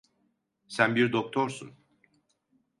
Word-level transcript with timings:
Sen 0.67 0.95
bir 0.95 1.13
doktorsun. 1.13 1.71